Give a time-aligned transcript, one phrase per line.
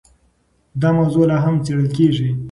[0.81, 2.27] دا موضوع لا هم څېړل کېږي.